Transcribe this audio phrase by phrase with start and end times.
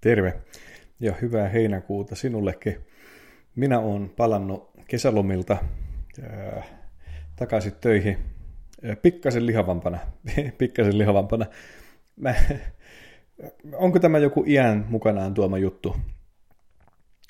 [0.00, 0.34] Terve
[1.00, 2.76] ja hyvää heinäkuuta sinullekin.
[3.56, 5.56] Minä olen palannut kesälomilta
[6.22, 6.62] ää,
[7.36, 8.16] takaisin töihin
[8.84, 9.98] ää, pikkasen lihavampana.
[10.58, 11.46] pikkasen lihavampana.
[12.16, 12.34] Mä,
[13.84, 15.96] onko tämä joku iän mukanaan tuoma juttu?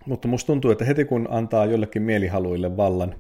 [0.07, 3.15] Mutta musta tuntuu, että heti kun antaa jollekin mielihaluille vallan,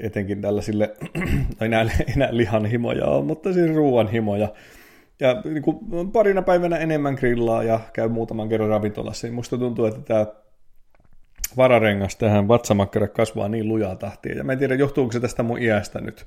[0.00, 0.94] etenkin tällaisille,
[1.60, 1.86] no enää,
[2.16, 4.48] enää lihan himoja on, mutta siis ruoan himoja,
[5.20, 5.78] ja niin kuin
[6.12, 10.26] parina päivänä enemmän grillaa ja käy muutaman kerran ravintolassa, niin musta tuntuu, että tämä
[11.56, 14.36] vararengas tähän vatsamakkara kasvaa niin lujaa tahtia.
[14.36, 16.26] Ja mä en tiedä, johtuuko se tästä mun iästä nyt.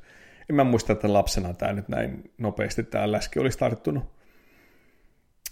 [0.50, 4.04] En mä muista, että lapsena tämä nyt näin nopeasti tämä läski olisi tarttunut.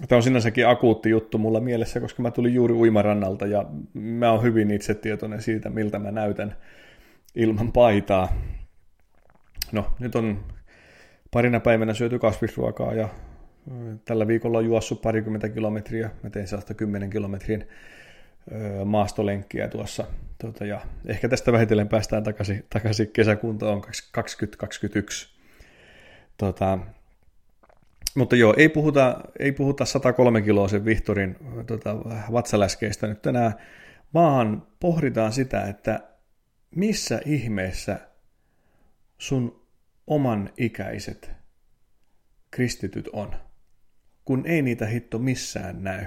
[0.07, 4.43] Tämä on sinänsäkin akuutti juttu mulla mielessä, koska mä tulin juuri uimarannalta ja mä oon
[4.43, 6.55] hyvin itsetietoinen siitä, miltä mä näytän
[7.35, 8.33] ilman paitaa.
[9.71, 10.45] No, nyt on
[11.31, 13.09] parina päivänä syöty kasvisruokaa ja
[14.05, 16.09] Tällä viikolla on juossut parikymmentä kilometriä.
[16.23, 17.67] Mä tein sellaista 10 kilometrin
[18.85, 20.05] maastolenkkiä tuossa.
[20.37, 25.29] Tota, ja ehkä tästä vähitellen päästään takaisin, takaisin kesäkuntoon 2021.
[26.37, 26.79] Tota,
[28.15, 31.37] mutta joo, ei puhuta, ei puhuta 103 kiloisen Vihtorin
[31.67, 31.95] tota,
[32.31, 33.53] vatsaläskeistä nyt tänään,
[34.13, 35.99] vaan pohditaan sitä, että
[36.75, 37.99] missä ihmeessä
[39.17, 39.65] sun
[40.07, 41.31] oman ikäiset
[42.51, 43.35] kristityt on
[44.25, 46.05] kun ei niitä hitto missään näy.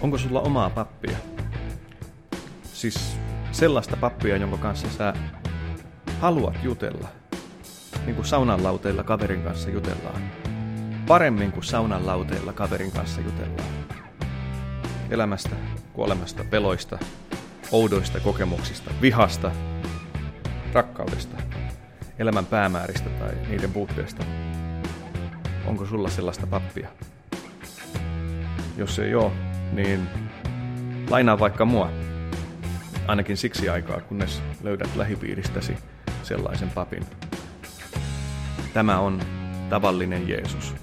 [0.00, 1.16] Onko sulla omaa pappia?
[2.72, 3.16] Siis
[3.56, 5.14] sellaista pappia, jonka kanssa sä
[6.20, 7.08] haluat jutella.
[8.06, 10.22] Niin kuin saunan lauteilla kaverin kanssa jutellaan.
[11.06, 13.68] Paremmin kuin saunan lauteilla kaverin kanssa jutellaan.
[15.10, 15.56] Elämästä,
[15.92, 16.98] kuolemasta, peloista,
[17.72, 19.52] oudoista kokemuksista, vihasta,
[20.72, 21.36] rakkaudesta,
[22.18, 24.24] elämän päämääristä tai niiden puutteesta.
[25.66, 26.88] Onko sulla sellaista pappia?
[28.76, 29.32] Jos ei ole,
[29.72, 30.08] niin
[31.10, 31.90] lainaa vaikka mua
[33.08, 35.78] ainakin siksi aikaa, kunnes löydät lähipiiristäsi
[36.22, 37.06] sellaisen papin.
[38.74, 39.20] Tämä on
[39.70, 40.74] tavallinen Jeesus.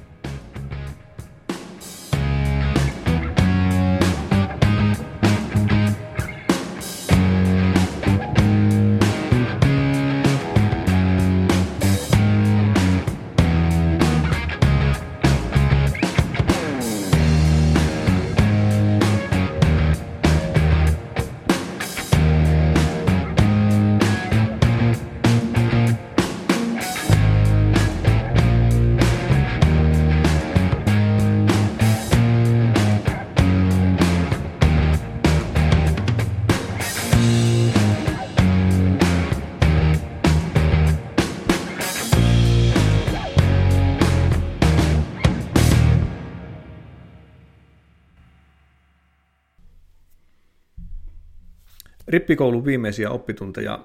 [52.23, 53.79] Rippikoulun viimeisiä oppitunteja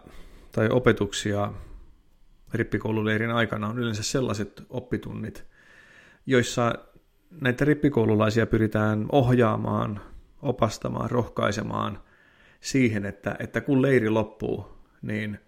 [0.53, 1.53] tai opetuksia
[2.55, 5.45] rippikoululeirin aikana on yleensä sellaiset oppitunnit,
[6.27, 6.75] joissa
[7.41, 10.01] näitä rippikoululaisia pyritään ohjaamaan,
[10.43, 12.03] opastamaan, rohkaisemaan
[12.61, 14.69] siihen, että, että kun leiri loppuu,
[15.03, 15.39] niin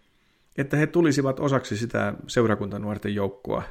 [0.58, 3.62] että he tulisivat osaksi sitä seurakuntanuorten joukkoa,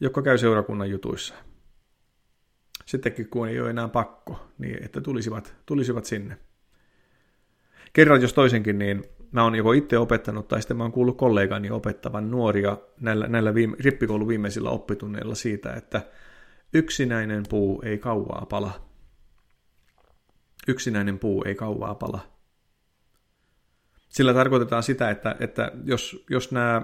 [0.00, 1.34] joka käy seurakunnan jutuissa.
[2.86, 6.38] Sittenkin kun ei ole enää pakko, niin että tulisivat, tulisivat sinne
[7.94, 11.70] kerran jos toisenkin, niin mä oon joko itse opettanut tai sitten mä oon kuullut kollegani
[11.70, 16.02] opettavan nuoria näillä, näillä viime, rippikoulun viimeisillä oppitunneilla siitä, että
[16.74, 18.72] yksinäinen puu ei kauaa pala.
[20.68, 22.20] Yksinäinen puu ei kauaa pala.
[24.08, 26.82] Sillä tarkoitetaan sitä, että, että jos, jos nämä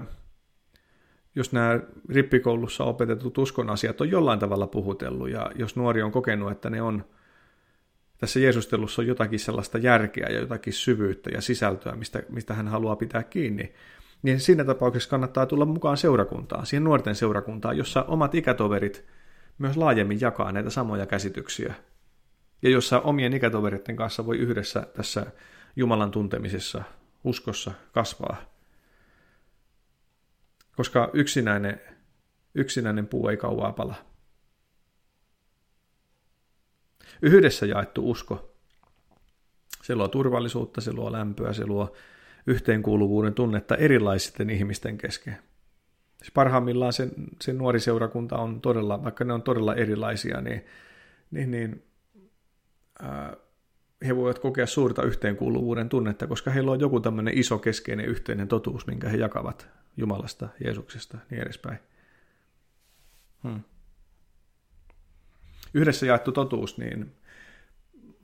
[1.34, 6.52] jos nämä rippikoulussa opetetut uskon asiat on jollain tavalla puhutellut ja jos nuori on kokenut,
[6.52, 7.04] että ne on
[8.20, 12.96] tässä Jeesustelussa on jotakin sellaista järkeä ja jotakin syvyyttä ja sisältöä, mistä, mistä hän haluaa
[12.96, 13.74] pitää kiinni,
[14.22, 19.04] niin siinä tapauksessa kannattaa tulla mukaan seurakuntaan, siihen nuorten seurakuntaan, jossa omat ikätoverit
[19.58, 21.74] myös laajemmin jakaa näitä samoja käsityksiä.
[22.62, 25.26] Ja jossa omien ikätoveritten kanssa voi yhdessä tässä
[25.76, 26.82] Jumalan tuntemisessa,
[27.24, 28.36] uskossa kasvaa.
[30.76, 31.80] Koska yksinäinen,
[32.54, 34.09] yksinäinen puu ei kauaa pala.
[37.22, 38.50] Yhdessä jaettu usko.
[39.82, 41.92] Se luo turvallisuutta, se luo lämpöä, se luo
[42.46, 45.38] yhteenkuuluvuuden tunnetta erilaisten ihmisten kesken.
[46.18, 47.08] Siis parhaimmillaan se,
[47.40, 50.64] se nuori seurakunta on todella, vaikka ne on todella erilaisia, niin,
[51.30, 51.82] niin, niin
[53.02, 53.36] ää,
[54.06, 58.86] he voivat kokea suurta yhteenkuuluvuuden tunnetta, koska heillä on joku tämmöinen iso keskeinen yhteinen totuus,
[58.86, 61.78] minkä he jakavat Jumalasta, Jeesuksesta niin edespäin.
[63.42, 63.60] Hmm.
[65.74, 67.12] Yhdessä jaettu totuus, niin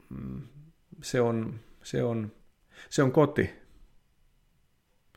[0.09, 0.43] mm,
[1.03, 2.33] se on, se on,
[2.91, 3.51] se on koti.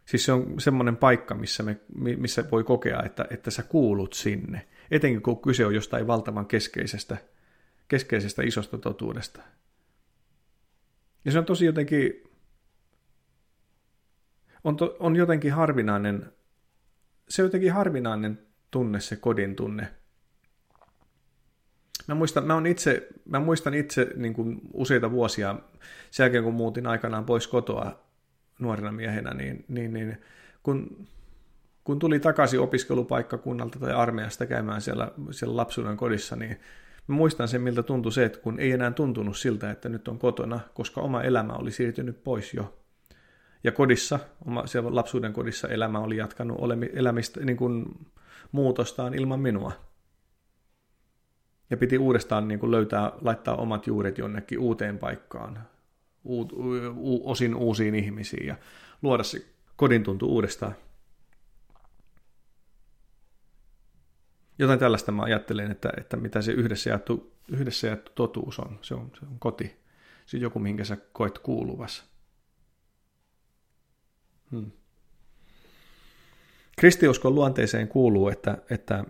[0.05, 4.67] Siis se on semmoinen paikka, missä, me, missä voi kokea, että, että sä kuulut sinne.
[4.91, 7.17] Etenkin kun kyse on jostain valtavan keskeisestä,
[7.87, 9.41] keskeisestä isosta totuudesta.
[11.25, 12.23] Ja se on tosi jotenkin,
[14.63, 16.31] on, to, on jotenkin harvinainen,
[17.29, 19.98] se on jotenkin harvinainen tunne, se kodin tunne.
[22.09, 25.55] Mä muistan, mä, itse, mä muistan itse niin kuin useita vuosia
[26.11, 27.99] sen jälkeen, kun muutin aikanaan pois kotoa
[28.59, 30.17] nuorena miehenä, niin, niin, niin
[30.63, 31.07] kun,
[31.83, 36.59] kun tuli takaisin opiskelupaikkakunnalta tai armeijasta käymään siellä, siellä lapsuuden kodissa, niin
[37.09, 40.19] Mä muistan sen, miltä tuntui se, että kun ei enää tuntunut siltä, että nyt on
[40.19, 42.79] kotona, koska oma elämä oli siirtynyt pois jo.
[43.63, 47.85] Ja kodissa, oma, siellä lapsuuden kodissa elämä oli jatkanut olemi, elämistä, niin kuin
[48.51, 49.71] muutostaan ilman minua.
[51.69, 55.67] Ja piti uudestaan niin kuin löytää, laittaa omat juuret jonnekin uuteen paikkaan,
[56.23, 56.53] uut,
[56.97, 58.55] u, osin uusiin ihmisiin ja
[59.01, 59.45] luoda se
[59.75, 60.75] kodin tuntu uudestaan.
[64.59, 68.79] jotain tällaista mä ajattelen, että, että mitä se yhdessä jaettu, yhdessä jaettu totuus on.
[68.81, 69.79] Se on, se on koti.
[70.25, 72.03] Se on joku, minkä sä koet kuuluvassa.
[74.51, 74.71] Hmm.
[76.77, 79.05] Kristiuskon luonteeseen kuuluu, että, että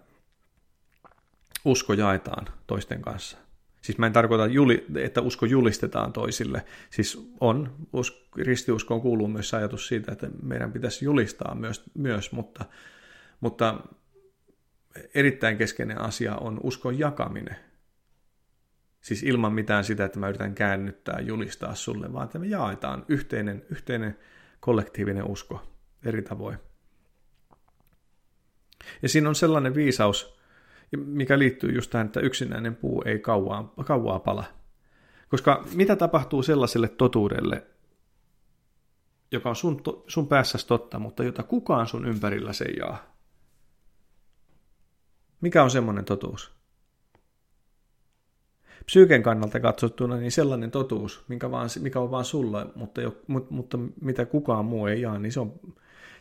[1.65, 3.37] usko jaetaan toisten kanssa.
[3.81, 4.43] Siis mä en tarkoita,
[4.95, 6.65] että usko julistetaan toisille.
[6.89, 7.75] Siis on,
[8.31, 12.65] kristiuskoon kuuluu myös ajatus siitä, että meidän pitäisi julistaa myös, myös mutta,
[13.39, 13.79] mutta
[15.13, 17.55] erittäin keskeinen asia on uskon jakaminen.
[19.01, 23.65] Siis ilman mitään sitä, että mä yritän käännyttää, julistaa sulle, vaan että me jaetaan yhteinen,
[23.69, 24.17] yhteinen
[24.59, 25.63] kollektiivinen usko
[26.05, 26.57] eri tavoin.
[29.01, 30.38] Ja siinä on sellainen viisaus,
[30.97, 34.43] mikä liittyy just tähän, että yksinäinen puu ei kauaa, kauaa pala.
[35.29, 37.67] Koska mitä tapahtuu sellaiselle totuudelle,
[39.31, 43.15] joka on sun, sun päässäsi totta, mutta jota kukaan sun ympärillä se jaa?
[45.41, 46.51] Mikä on semmoinen totuus?
[48.85, 53.53] Psyyken kannalta katsottuna niin sellainen totuus, mikä, vaan, mikä on vaan sulla, mutta, jo, mutta,
[53.53, 55.59] mutta mitä kukaan muu ei jaa, niin se on,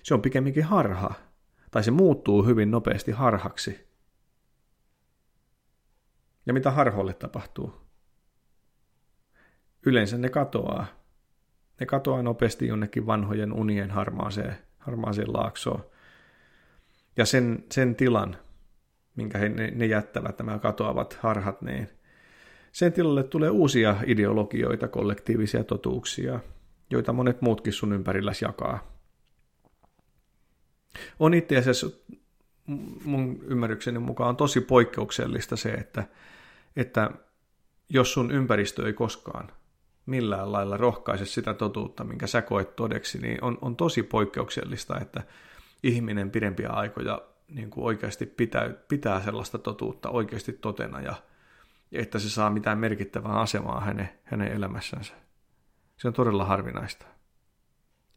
[0.03, 1.15] se on pikemminkin harha.
[1.70, 3.88] Tai se muuttuu hyvin nopeasti harhaksi.
[6.49, 7.75] Ja mitä harhoille tapahtuu?
[9.87, 10.87] Yleensä ne katoaa.
[11.81, 15.85] Ne katoaa nopeasti jonnekin vanhojen unien harmaaseen, harmaaseen laaksoon.
[17.17, 18.37] Ja sen, sen tilan,
[19.17, 21.89] minkä he, ne, ne jättävät, nämä katoavat harhat, niin
[22.73, 26.41] sen tilalle tulee uusia ideologioita, kollektiivisia totuuksia,
[26.91, 28.93] joita monet muutkin sun ympärilläsi jakaa.
[31.19, 31.87] On itse asiassa
[33.05, 36.05] mun ymmärrykseni mukaan tosi poikkeuksellista se, että,
[36.79, 37.11] että
[37.89, 39.53] jos sun ympäristö ei koskaan
[40.07, 45.23] millään lailla rohkaise sitä totuutta, minkä sä koet todeksi, niin on, on tosi poikkeuksellista, että
[45.83, 51.15] ihminen pidempiä aikoja niin kuin oikeasti pitää, pitää sellaista totuutta oikeasti totena ja,
[51.93, 55.15] että se saa mitään merkittävää asemaa hänen, hänen elämässänsä.
[55.97, 57.06] Se on todella harvinaista.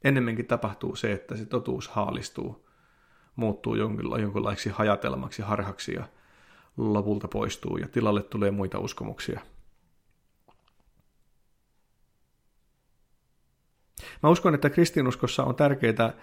[0.04, 2.70] Ennemminkin tapahtuu se, että se totuus haalistuu,
[3.36, 6.06] muuttuu jonkinlaiksi hajatelmaksi, harhaksi ja
[6.78, 9.42] lopulta poistuu ja tilalle tulee muita uskomuksia.
[14.24, 16.14] Mä uskon, että kristinuskossa on tärkeää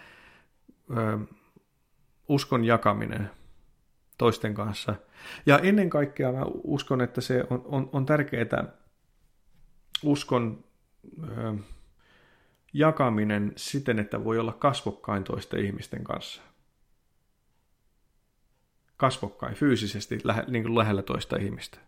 [2.29, 3.31] uskon jakaminen
[4.19, 4.95] toisten kanssa.
[5.47, 8.65] Ja ennen kaikkea mä uskon, että se on, on, on tärkeää
[10.03, 10.65] uskon
[11.23, 11.55] ö,
[12.73, 16.43] jakaminen siten, että voi olla kasvokkain toisten ihmisten kanssa.
[18.99, 21.79] Kasvokkain, fyysisesti lähe, niin kuin lähellä toista ihmistä.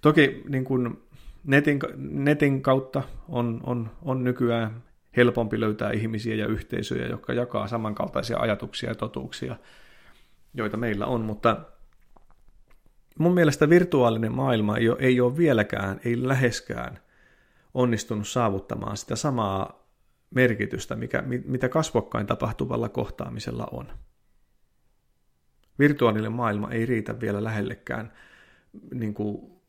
[0.00, 1.02] Toki niin kuin
[1.44, 4.82] netin, netin kautta on, on, on nykyään
[5.16, 9.56] helpompi löytää ihmisiä ja yhteisöjä, jotka jakaa samankaltaisia ajatuksia ja totuuksia,
[10.54, 11.56] joita meillä on, mutta
[13.18, 16.98] mun mielestä virtuaalinen maailma ei ole, ei ole vieläkään, ei läheskään
[17.74, 19.86] onnistunut saavuttamaan sitä samaa
[20.30, 23.92] merkitystä, mikä, mitä kasvokkain tapahtuvalla kohtaamisella on.
[25.80, 28.12] Virtuaalinen maailma ei riitä vielä lähellekään
[28.94, 29.60] niin kuin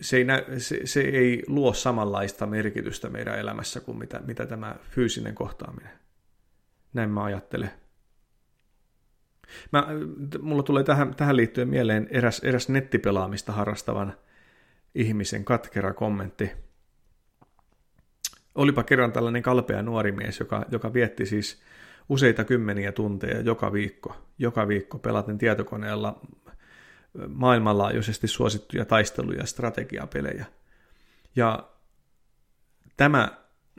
[0.00, 4.76] se ei, nä, se, se ei luo samanlaista merkitystä meidän elämässä kuin mitä, mitä tämä
[4.90, 5.90] fyysinen kohtaaminen.
[6.92, 7.70] Näin mä ajattelen.
[9.72, 9.86] Mä,
[10.40, 14.16] mulla tulee tähän, tähän liittyen mieleen eräs, eräs nettipelaamista harrastavan
[14.94, 16.50] ihmisen katkera kommentti.
[18.54, 21.62] Olipa kerran tällainen kalpea nuori mies, joka, joka vietti siis
[22.08, 26.20] useita kymmeniä tunteja joka viikko, joka viikko pelaten tietokoneella
[27.28, 30.46] maailmanlaajuisesti suosittuja taisteluja ja strategiapelejä.
[31.36, 31.68] Ja
[32.96, 33.28] tämä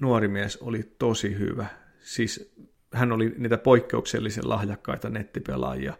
[0.01, 1.65] nuori mies oli tosi hyvä.
[1.99, 2.55] Siis
[2.93, 5.93] hän oli niitä poikkeuksellisen lahjakkaita nettipelaajia.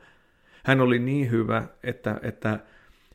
[0.64, 2.60] Hän oli niin hyvä, että, että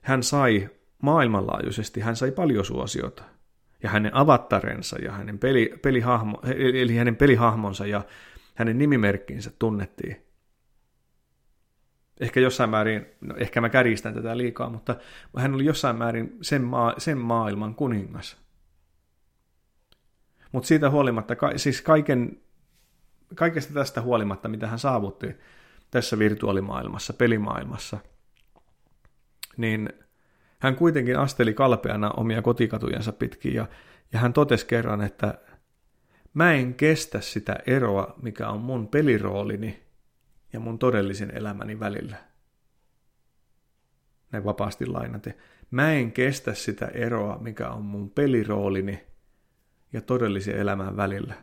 [0.02, 0.68] hän sai
[1.02, 3.22] maailmanlaajuisesti, hän sai paljon suosiota.
[3.82, 8.02] Ja hänen avattarensa ja hänen peli, pelihahmo, eli hänen pelihahmonsa ja
[8.54, 10.26] hänen nimimerkkinsä tunnettiin.
[12.20, 14.96] Ehkä jossain määrin, no ehkä mä kärjistän tätä liikaa, mutta
[15.36, 18.42] hän oli jossain määrin sen, maa, sen maailman kuningas.
[20.52, 22.40] Mutta siitä huolimatta, siis kaiken,
[23.34, 25.36] kaikesta tästä huolimatta, mitä hän saavutti
[25.90, 27.98] tässä virtuaalimaailmassa, pelimaailmassa,
[29.56, 29.92] niin
[30.58, 33.66] hän kuitenkin asteli kalpeana omia kotikatujensa pitkin ja,
[34.12, 35.38] ja hän totesi kerran, että
[36.34, 39.82] mä en kestä sitä eroa, mikä on mun peliroolini
[40.52, 42.16] ja mun todellisen elämäni välillä.
[44.32, 45.38] Näin vapaasti lainate.
[45.70, 49.06] Mä en kestä sitä eroa, mikä on mun peliroolini
[49.92, 51.34] ja todellisen elämän välillä.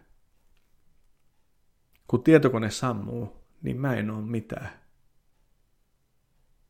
[2.07, 4.69] Kun tietokone sammuu, niin mä en oo mitään.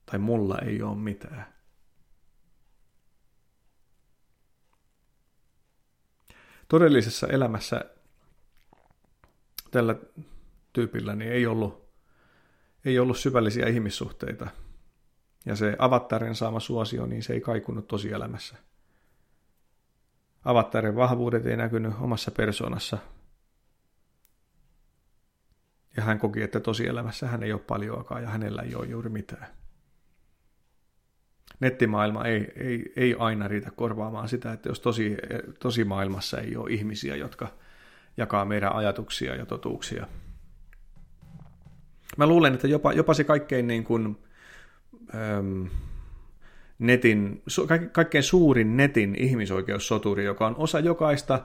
[0.05, 1.45] Tai mulla ei oo mitään.
[6.67, 7.85] Todellisessa elämässä
[9.71, 9.95] tällä
[10.73, 11.89] tyypillä niin ei ollut,
[12.85, 14.47] ei ollut syvällisiä ihmissuhteita.
[15.45, 18.55] Ja se avattarin saama suosio, niin se ei kaikunut tosielämässä.
[20.45, 22.97] Avattarin vahvuudet ei näkynyt omassa persoonassa.
[25.97, 29.47] Ja hän koki, että tosielämässä hän ei ole paljoakaan ja hänellä ei ole juuri mitään.
[31.59, 35.17] Nettimaailma ei, ei, ei aina riitä korvaamaan sitä, että jos tosi,
[35.59, 37.47] tosi maailmassa ei ole ihmisiä, jotka
[38.19, 40.07] jakaa meidän ajatuksia ja totuuksia.
[42.17, 44.17] Mä luulen, että jopa, jopa se kaikkein niin kuin,
[45.15, 45.65] ähm,
[46.79, 47.43] netin,
[47.91, 51.39] kaikkein suurin netin ihmisoikeussoturi, joka on osa jokaista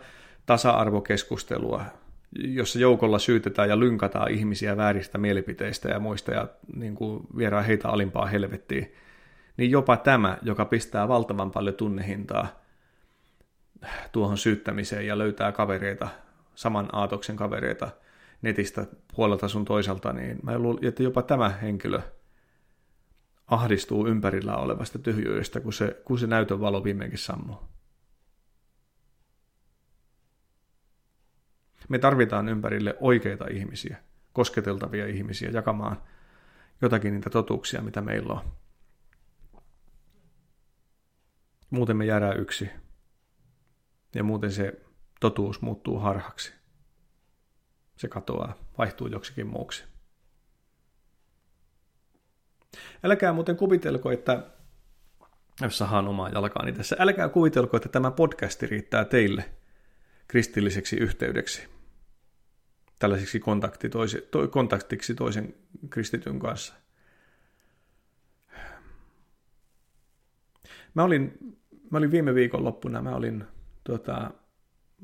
[0.46, 1.84] tasa-arvokeskustelua,
[2.38, 7.88] jossa joukolla syytetään ja lynkataan ihmisiä vääristä mielipiteistä ja muista ja niin kuin viedään heitä
[7.88, 8.94] alimpaa helvettiin,
[9.56, 12.64] niin jopa tämä, joka pistää valtavan paljon tunnehintaa
[14.12, 16.08] tuohon syyttämiseen ja löytää kavereita,
[16.54, 17.90] saman aatoksen kavereita
[18.42, 22.00] netistä puolelta sun toiselta, niin mä luulen, että jopa tämä henkilö
[23.46, 27.58] ahdistuu ympärillä olevasta tyhjyydestä, kun se, kun se näytön valo viimeinkin sammuu.
[31.88, 33.96] Me tarvitaan ympärille oikeita ihmisiä,
[34.32, 36.02] kosketeltavia ihmisiä jakamaan
[36.82, 38.52] jotakin niitä totuuksia, mitä meillä on.
[41.70, 42.70] Muuten me jäädään yksi.
[44.14, 44.83] Ja muuten se
[45.24, 46.52] totuus muuttuu harhaksi.
[47.96, 49.84] Se katoaa, vaihtuu joksikin muuksi.
[53.04, 54.50] Älkää muuten kuvitelko, että
[55.60, 59.50] jos sahaan omaa jalkaani tässä, älkää kuvitelko, että tämä podcasti riittää teille
[60.28, 61.68] kristilliseksi yhteydeksi,
[62.98, 65.54] tällaiseksi kontakti toisi, to, kontaktiksi toisen
[65.90, 66.74] kristityn kanssa.
[70.94, 71.38] Mä olin,
[71.90, 73.44] mä olin viime viikon loppuna, mä olin,
[73.84, 74.30] tota,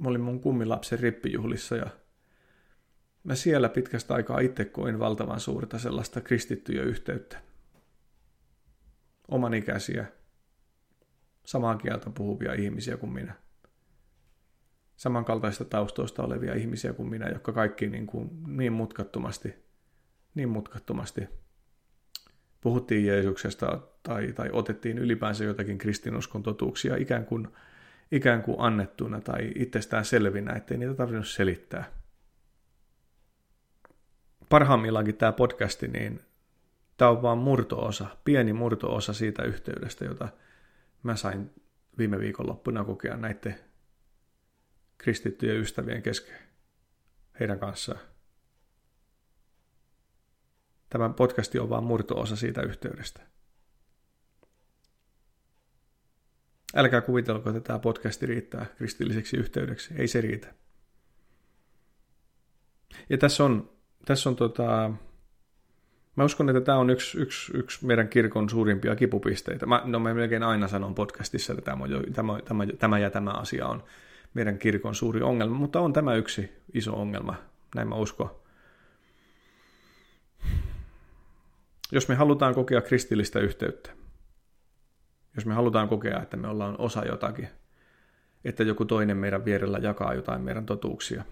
[0.00, 1.86] mä olin mun kummilapsen rippijuhlissa ja
[3.24, 7.42] mä siellä pitkästä aikaa itse koin valtavan suurta sellaista kristittyjä yhteyttä
[9.28, 10.06] omanikäisiä,
[11.44, 13.34] samaa kieltä puhuvia ihmisiä kuin minä.
[14.96, 19.54] Samankaltaista taustoista olevia ihmisiä kuin minä, jotka kaikki niin, kuin, niin mutkattomasti,
[20.34, 21.28] niin mutkattomasti
[22.60, 27.48] puhuttiin Jeesuksesta tai, tai otettiin ylipäänsä jotakin kristinuskon totuuksia ikään kuin,
[28.12, 31.92] ikään kuin annettuna tai itsestään selvinä, ettei niitä tarvinnut selittää.
[34.48, 36.20] Parhaimmillaankin tämä podcasti, niin
[37.00, 40.28] Tämä on vain murtoosa, pieni murtoosa siitä yhteydestä, jota
[41.02, 41.50] mä sain
[41.98, 43.60] viime viikonloppuna kokea näiden
[44.98, 46.38] kristittyjen ystävien kesken
[47.40, 48.00] heidän kanssaan.
[50.88, 53.20] Tämä podcasti on vain murtoosa siitä yhteydestä.
[56.74, 59.94] Älkää kuvitelko, että tämä podcasti riittää kristilliseksi yhteydeksi.
[59.96, 60.54] Ei se riitä.
[63.08, 63.70] Ja tässä on,
[64.04, 64.90] tässä on tota,
[66.16, 69.66] Mä uskon, että tämä on yksi, yksi, yksi meidän kirkon suurimpia kipupisteitä.
[69.66, 73.30] Mä, no mä melkein aina sanon podcastissa, että tämä, on, tämä, tämä, tämä ja tämä
[73.30, 73.82] asia on
[74.34, 77.34] meidän kirkon suuri ongelma, mutta on tämä yksi iso ongelma,
[77.74, 78.30] näin mä uskon.
[81.92, 83.90] Jos me halutaan kokea kristillistä yhteyttä,
[85.34, 87.48] jos me halutaan kokea, että me ollaan osa jotakin,
[88.44, 91.24] että joku toinen meidän vierellä jakaa jotain meidän totuuksia,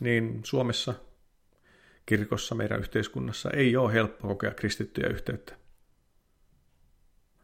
[0.00, 0.94] niin Suomessa,
[2.06, 5.56] kirkossa, meidän yhteiskunnassa ei ole helppo kokea kristittyjä yhteyttä.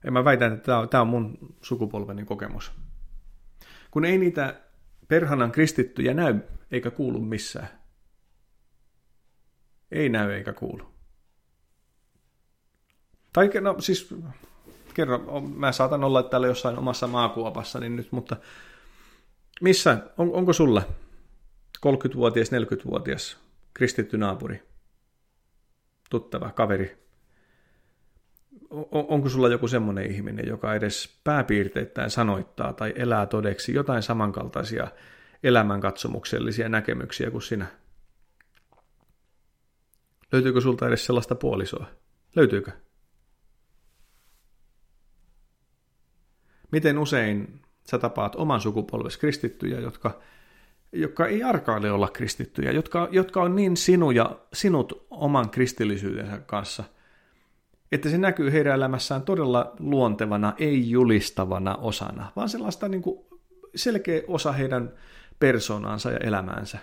[0.05, 2.73] En mä väitän, että tämä on mun sukupolveni kokemus.
[3.91, 4.61] Kun ei niitä
[5.09, 6.41] perhanan kristittyjä näy
[6.71, 7.69] eikä kuulu missään.
[9.91, 10.90] Ei näy eikä kuulu.
[13.33, 14.15] Tai no siis,
[14.95, 18.37] kerro, mä saatan olla täällä jossain omassa maakuopassa niin nyt, mutta
[19.61, 20.83] missä, on, onko sulla
[21.87, 23.37] 30-vuotias, 40-vuotias
[23.75, 24.63] kristitty naapuri,
[26.11, 27.01] tuttava, kaveri,
[28.71, 34.89] on, onko sulla joku semmoinen ihminen, joka edes pääpiirteittäin sanoittaa tai elää todeksi jotain samankaltaisia
[35.43, 37.67] elämänkatsomuksellisia näkemyksiä kuin sinä?
[40.33, 41.87] Löytyykö sulta edes sellaista puolisoa?
[42.37, 42.73] Löytyykö?
[46.73, 47.61] Miten usein
[47.91, 50.21] sä tapaat oman sukupolves kristittyjä, jotka,
[50.93, 56.85] jotka ei arkaile olla kristittyjä, jotka, jotka on niin sinuja, sinut oman kristillisyytensä kanssa,
[57.93, 63.27] että se näkyy heidän elämässään todella luontevana, ei julistavana osana, vaan sellaista niin kuin
[63.75, 64.93] selkeä osa heidän
[65.39, 66.79] persoonansa ja elämäänsä.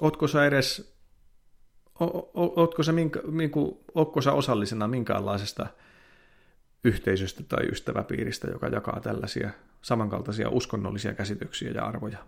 [0.00, 0.96] Ootko sä edes,
[2.34, 5.66] ootko sä, minkä, niin kuin, ootko sä osallisena minkäänlaisesta
[6.84, 9.50] yhteisöstä tai ystäväpiiristä, joka jakaa tällaisia
[9.82, 12.18] samankaltaisia uskonnollisia käsityksiä ja arvoja.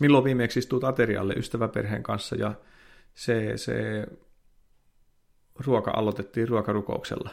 [0.00, 2.54] Milloin viimeksi istuut aterialle ystäväperheen kanssa ja
[3.14, 4.06] se, se
[5.54, 7.30] ruoka aloitettiin ruokarukouksella?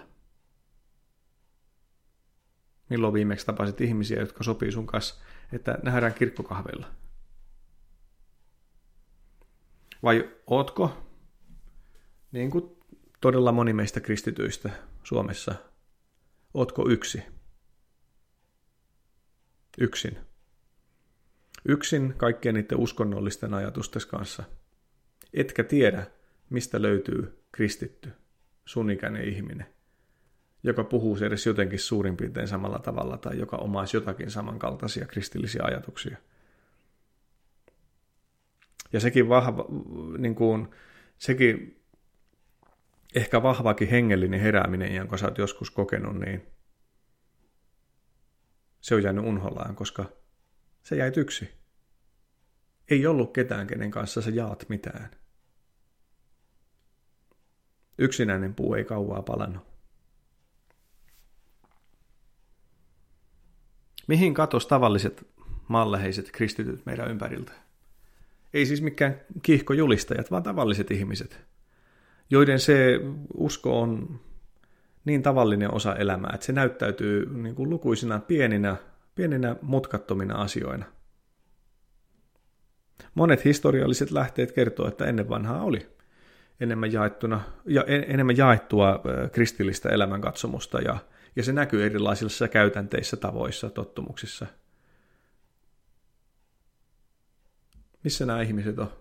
[2.89, 6.88] Milloin viimeksi tapasit ihmisiä, jotka sopii sun kanssa, että nähdään kirkkokahveilla?
[10.03, 10.98] Vai ootko,
[12.31, 12.82] niin kuin
[13.24, 14.70] todella moni meistä kristityistä
[15.03, 15.55] Suomessa,
[16.53, 17.24] ootko yksi?
[19.77, 20.18] Yksin.
[21.66, 24.44] Yksin kaikkien niiden uskonnollisten ajatusten kanssa.
[25.33, 26.07] Etkä tiedä,
[26.50, 28.12] mistä löytyy kristitty,
[28.66, 29.66] sun ikäinen ihminen,
[30.64, 36.18] joka puhuu edes jotenkin suurin piirtein samalla tavalla tai joka omaisi jotakin samankaltaisia kristillisiä ajatuksia.
[38.94, 39.66] Ja sekin vahva,
[40.18, 40.68] niin kuin,
[41.18, 41.82] sekin
[43.14, 46.48] ehkä vahvakin hengellinen herääminen, jonka sä oot joskus kokenut, niin
[48.82, 50.06] se on jäänyt unhollaan, koska
[50.84, 51.50] se jäi yksi.
[52.90, 55.10] Ei ollut ketään, kenen kanssa sä jaat mitään.
[57.98, 59.64] Yksinäinen puu ei kauaa palannut.
[64.08, 65.28] Mihin katos tavalliset
[65.68, 67.52] malleheiset kristityt meidän ympäriltä?
[68.54, 71.40] Ei siis mikään kiihkojulistajat, vaan tavalliset ihmiset–
[72.29, 73.00] joiden se
[73.33, 74.20] usko on
[75.05, 78.75] niin tavallinen osa elämää, että se näyttäytyy niin kuin lukuisina pieninä,
[79.16, 80.86] pieninä mutkattomina asioina.
[83.16, 85.88] Monet historialliset lähteet kertoo, että ennen vanhaa oli
[86.59, 90.98] enemmän, jaettuna, ja enemmän jaettua kristillistä elämänkatsomusta, ja,
[91.36, 94.48] ja se näkyy erilaisissa käytänteissä, tavoissa, tottumuksissa.
[98.03, 98.92] Missä nämä ihmiset on,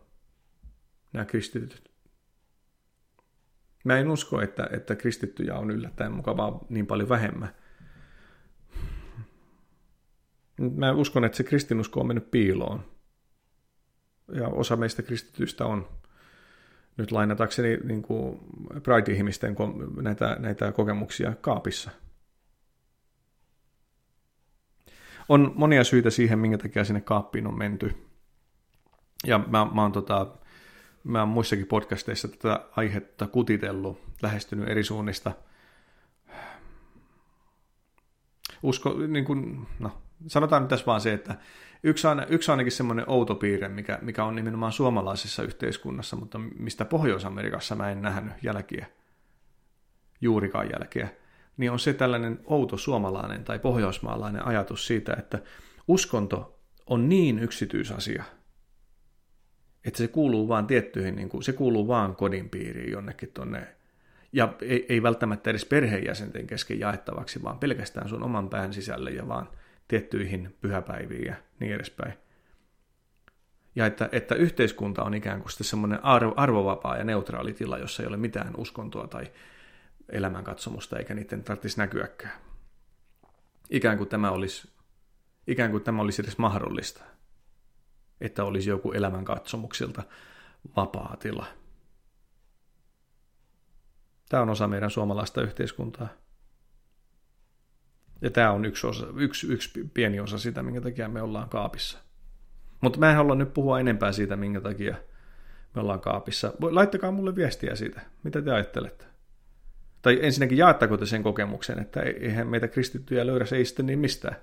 [1.12, 1.91] nämä kristityt?
[3.84, 7.54] Mä en usko, että, että kristittyjä on yllättäen mukavaa niin paljon vähemmän.
[10.76, 12.84] Mä uskon, että se kristinusko on mennyt piiloon.
[14.32, 15.88] Ja osa meistä kristityistä on,
[16.96, 18.38] nyt lainatakseni niin kuin
[18.82, 19.56] Pride-ihmisten
[20.02, 21.90] näitä, näitä kokemuksia kaapissa.
[25.28, 27.94] On monia syitä siihen, minkä takia sinne kaappiin on menty.
[29.26, 30.36] Ja mä, mä oon tota,
[31.04, 35.32] mä oon muissakin podcasteissa tätä aihetta kutitellut, lähestynyt eri suunnista.
[38.62, 41.34] Usko, niin kuin, no, sanotaan nyt tässä vaan se, että
[41.82, 46.84] yksi, on, yksi ainakin semmoinen outo piirre, mikä, mikä on nimenomaan suomalaisessa yhteiskunnassa, mutta mistä
[46.84, 48.86] Pohjois-Amerikassa mä en nähnyt jälkiä,
[50.20, 51.08] juurikaan jälkeä,
[51.56, 55.38] niin on se tällainen outo suomalainen tai pohjoismaalainen ajatus siitä, että
[55.88, 58.24] uskonto on niin yksityisasia–
[59.84, 63.68] että se kuuluu vaan tiettyihin, niin kuin, se kuuluu vaan kodin piiriin jonnekin tonne,
[64.32, 69.28] ja ei, ei välttämättä edes perheenjäsenten kesken jaettavaksi, vaan pelkästään sun oman pään sisälle ja
[69.28, 69.48] vaan
[69.88, 72.14] tiettyihin pyhäpäiviin ja niin edespäin.
[73.74, 78.08] Ja että, että yhteiskunta on ikään kuin semmoinen arvo, arvovapaa ja neutraali tila, jossa ei
[78.08, 79.32] ole mitään uskontoa tai
[80.08, 82.38] elämänkatsomusta, eikä niiden tarvitsisi näkyäkään.
[83.70, 84.70] Ikään kuin tämä olisi,
[85.46, 87.04] ikään kuin tämä olisi edes mahdollista,
[88.22, 90.02] että olisi joku elämänkatsomuksilta
[90.76, 91.46] vapaa tila.
[94.28, 96.08] Tämä on osa meidän suomalaista yhteiskuntaa.
[98.20, 101.98] Ja tämä on yksi, osa, yksi, yksi pieni osa sitä, minkä takia me ollaan kaapissa.
[102.80, 104.96] Mutta mä en halua nyt puhua enempää siitä, minkä takia
[105.74, 106.52] me ollaan kaapissa.
[106.60, 109.04] Laittakaa mulle viestiä siitä, mitä te ajattelette.
[110.02, 113.98] Tai ensinnäkin jaettako te sen kokemuksen, että eihän meitä kristittyjä löydä se ei sitten niin
[113.98, 114.36] mistään.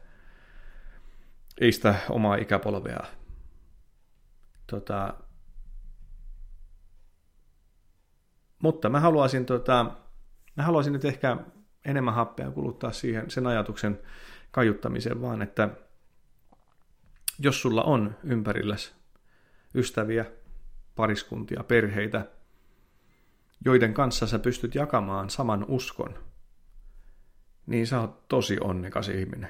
[1.61, 3.03] Ei sitä omaa ikäpolvea.
[4.69, 5.13] Tota,
[8.63, 9.91] mutta mä haluaisin, tota,
[10.55, 11.37] mä haluaisin nyt ehkä
[11.85, 13.99] enemmän happea kuluttaa siihen sen ajatuksen
[14.51, 15.69] kajuttamiseen vaan, että
[17.39, 18.93] jos sulla on ympärilläsi
[19.75, 20.25] ystäviä,
[20.95, 22.25] pariskuntia, perheitä,
[23.65, 26.19] joiden kanssa sä pystyt jakamaan saman uskon,
[27.65, 29.49] niin sä oot tosi onnekas ihminen.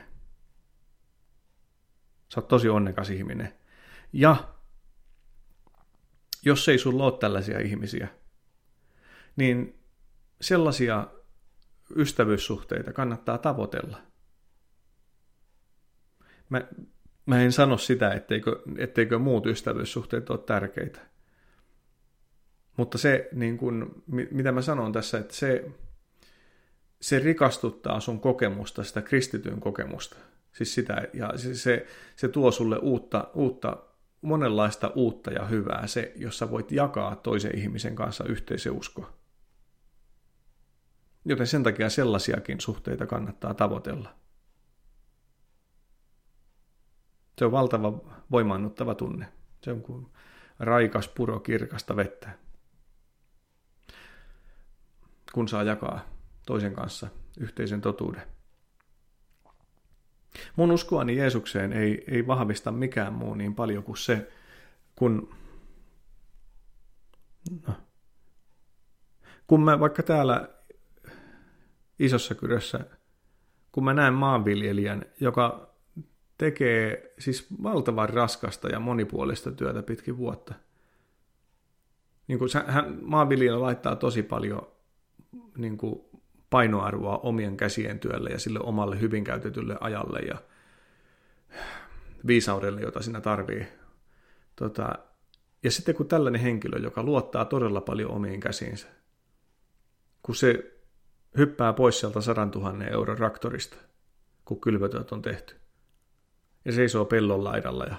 [2.34, 3.54] Sä oot tosi onnekas ihminen.
[4.14, 4.59] Ja
[6.46, 8.08] jos ei sulla ole tällaisia ihmisiä,
[9.36, 9.80] niin
[10.42, 11.08] sellaisia
[11.96, 14.02] ystävyyssuhteita kannattaa tavoitella.
[16.50, 16.62] Mä,
[17.26, 21.00] mä en sano sitä, etteikö, etteikö muut ystävyyssuhteet ole tärkeitä.
[22.78, 25.72] Mutta se, niin kun, mitä mä sanon tässä, että se,
[27.02, 30.16] se rikastuttaa sun kokemusta, sitä kristityn kokemusta.
[30.52, 33.78] Siis sitä, ja se, se, se tuo sulle uutta, uutta,
[34.22, 39.14] monenlaista uutta ja hyvää, se, jossa voit jakaa toisen ihmisen kanssa yhteiseuskoa.
[41.26, 44.16] Joten sen takia sellaisiakin suhteita kannattaa tavoitella.
[47.38, 47.94] Se on valtava
[48.32, 49.28] voimaannuttava tunne.
[49.64, 50.08] Se on kuin
[50.60, 52.30] raikas puro kirkasta vettä.
[55.34, 56.00] Kun saa jakaa
[56.46, 57.08] toisen kanssa
[57.40, 58.39] yhteisen totuuden.
[60.56, 64.32] Mun uskoani Jeesukseen ei, ei vahvista mikään muu niin paljon kuin se,
[64.96, 65.36] kun,
[67.68, 67.74] no,
[69.48, 70.50] kun mä vaikka täällä
[72.00, 72.80] isossa kyrössä,
[73.72, 75.70] kun mä näen maanviljelijän, joka
[76.38, 80.54] tekee siis valtavan raskasta ja monipuolista työtä pitkin vuotta.
[82.28, 84.68] Niin kuin hän, maanviljelijä laittaa tosi paljon
[85.58, 86.02] niin kuin
[86.50, 90.38] painoarvoa omien käsien työlle ja sille omalle hyvin käytetylle ajalle ja
[92.28, 93.68] viisaudelle, jota siinä tarvii.
[94.56, 94.96] Tota,
[95.64, 98.88] ja sitten kun tällainen henkilö, joka luottaa todella paljon omiin käsiinsä,
[100.24, 100.80] kun se
[101.38, 103.78] hyppää pois sieltä 100 000 euron raktorista,
[104.46, 105.56] kun kylvötöt on tehty.
[106.66, 107.96] Ja seisoo pellon laidalla ja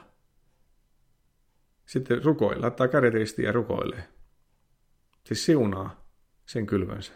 [1.87, 4.09] sitten rukoilee, laittaa kädet ristiin ja rukoilee.
[5.25, 6.07] Siis siunaa
[6.47, 7.13] sen kylvönsä.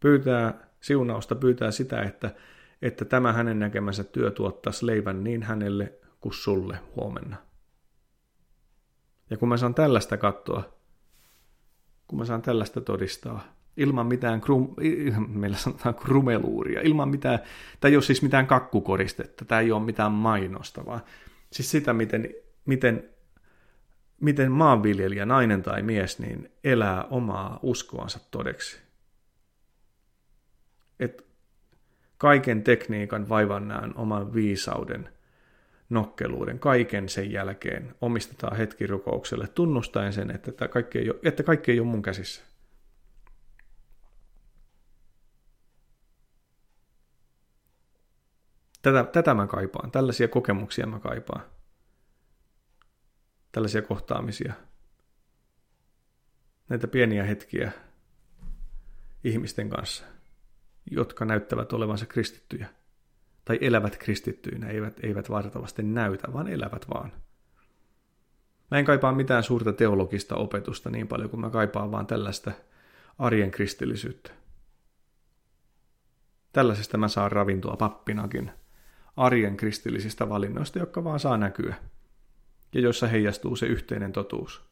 [0.00, 2.34] Pyytää siunausta, pyytää sitä, että,
[2.82, 7.36] että tämä hänen näkemänsä työ tuottaisi leivän niin hänelle kuin sulle huomenna.
[9.30, 10.62] Ja kun mä saan tällaista katsoa,
[12.06, 14.74] kun mä saan tällaista todistaa, ilman mitään, krum,
[15.28, 17.38] meillä sanotaan krumeluuria, ilman mitään,
[17.80, 21.00] tai ole siis mitään kakkukoristetta, tämä ei ole mitään mainosta, vaan
[21.52, 22.28] siis sitä, miten,
[22.66, 23.10] miten,
[24.20, 28.89] miten maanviljelijä, nainen tai mies, niin elää omaa uskoansa todeksi.
[31.00, 31.26] Et
[32.18, 35.08] kaiken tekniikan vaivannään oman viisauden,
[35.88, 41.72] nokkeluuden, kaiken sen jälkeen omistetaan hetki rukoukselle, tunnustaen sen, että kaikki ei ole, että kaikki
[41.72, 42.42] ei ole mun käsissä
[48.82, 51.42] Tätä, tätä mä kaipaan, tällaisia kokemuksia mä kaipaan.
[53.52, 54.52] Tällaisia kohtaamisia.
[56.68, 57.72] Näitä pieniä hetkiä
[59.24, 60.04] ihmisten kanssa,
[60.90, 62.68] jotka näyttävät olevansa kristittyjä.
[63.44, 67.12] Tai elävät kristittyinä, eivät, eivät vartavasti näytä, vaan elävät vaan.
[68.70, 72.52] Mä en kaipaa mitään suurta teologista opetusta niin paljon kuin mä kaipaan vaan tällaista
[73.18, 74.30] arjen kristillisyyttä.
[76.52, 78.50] Tällaisesta mä saan ravintoa pappinakin–
[79.16, 81.74] arjen kristillisistä valinnoista, jotka vaan saa näkyä
[82.74, 84.62] ja joissa heijastuu se yhteinen totuus.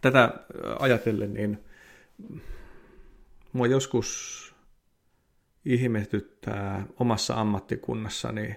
[0.00, 0.34] Tätä
[0.78, 1.64] ajatellen, niin
[3.52, 4.38] mua joskus
[5.64, 8.56] ihmetyttää omassa ammattikunnassani,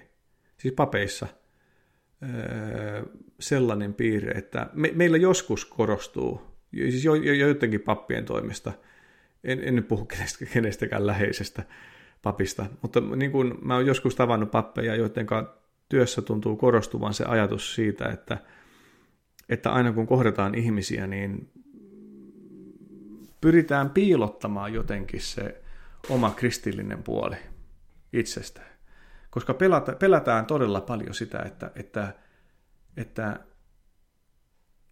[0.56, 1.26] siis papeissa,
[3.40, 8.72] sellainen piirre, että me, meillä joskus korostuu, siis jo, jo, joidenkin pappien toimesta,
[9.44, 11.62] en, en nyt puhu kenestä, kenestäkään läheisestä,
[12.22, 12.66] papista.
[12.82, 15.26] Mutta niin kuin mä oon joskus tavannut pappeja, joiden
[15.88, 18.38] työssä tuntuu korostuvan se ajatus siitä, että,
[19.48, 21.50] että aina kun kohdataan ihmisiä, niin
[23.42, 25.62] pyritään piilottamaan jotenkin se
[26.08, 27.36] oma kristillinen puoli
[28.12, 28.62] itsestä.
[29.30, 32.14] Koska pelata, pelätään todella paljon sitä, että, että,
[32.96, 33.40] että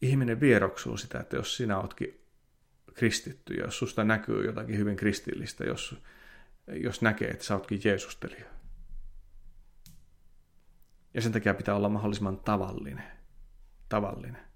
[0.03, 2.27] ihminen vieroksuu sitä, että jos sinä ootkin
[2.95, 6.03] kristitty, jos susta näkyy jotakin hyvin kristillistä, jos,
[6.67, 8.47] jos näkee, että sä ootkin Jeesustelija.
[11.15, 13.05] Ja sen takia pitää olla mahdollisimman tavallinen.
[13.89, 14.50] Tavallinen.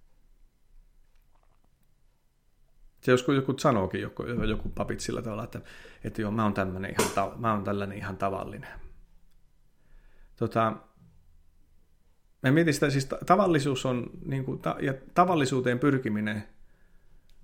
[3.04, 5.60] Se joskus joku sanookin, joku, joku papit sillä tavalla, että,
[6.04, 8.70] että joo, mä oon, tämmönen ihan, mä oon tällainen ihan tavallinen.
[10.36, 10.76] Tota,
[12.42, 16.44] mä mietin sitä, siis tavallisuus on, niin kuin, ta, ja tavallisuuteen pyrkiminen,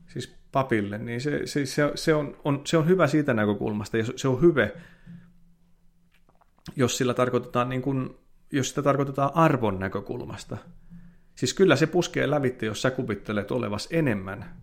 [0.07, 4.05] siis papille, niin se, se, se, se, on, on, se on hyvä siitä näkökulmasta, ja
[4.17, 4.69] se on hyvä,
[6.77, 8.11] jos sillä tarkoitetaan, niin kuin,
[8.53, 10.57] jos sitä tarkoitetaan arvon näkökulmasta.
[11.35, 14.61] Siis kyllä se puskee lävitte, jos sä kuvittelet olevas enemmän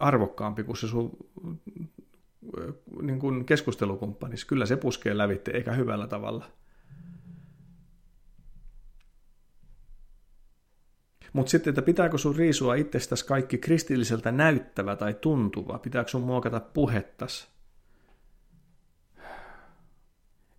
[0.00, 1.16] arvokkaampi kuin se sun
[3.02, 4.36] niin kuin keskustelukumppani.
[4.46, 6.50] Kyllä se puskee lävitte, eikä hyvällä tavalla.
[11.32, 15.78] Mutta sitten, että pitääkö sun riisua itsestäsi kaikki kristilliseltä näyttävä tai tuntuva?
[15.78, 17.48] Pitääkö sun muokata puhettas?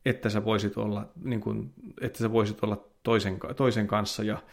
[0.05, 4.43] Että sä voisit olla, niin kun, että sä voisit olla toisen, toisen kanssa ja,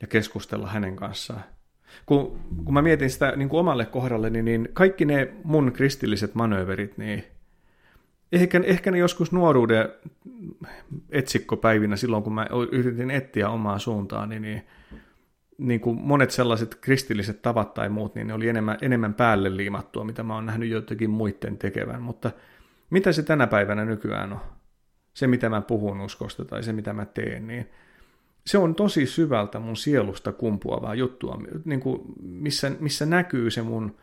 [0.00, 1.44] ja keskustella hänen kanssaan.
[2.06, 6.34] Kun, kun mä mietin sitä niin kuin omalle kohdalle, niin, niin kaikki ne mun kristilliset
[6.34, 7.24] manööverit, niin
[8.32, 9.88] ehkä, ehkä ne joskus nuoruuden
[11.10, 14.62] etsikkopäivinä silloin, kun mä yritin etsiä omaa suuntaa, niin, niin
[15.58, 20.04] niin kuin monet sellaiset kristilliset tavat tai muut, niin ne oli enemmän, enemmän päälle liimattua,
[20.04, 22.02] mitä mä oon nähnyt joitakin muiden tekevän.
[22.02, 22.30] Mutta
[22.90, 24.40] mitä se tänä päivänä nykyään on?
[25.14, 27.70] Se, mitä mä puhun uskosta tai se, mitä mä teen, niin
[28.46, 33.96] se on tosi syvältä mun sielusta kumpuavaa juttua, niin kuin missä, missä näkyy se mun,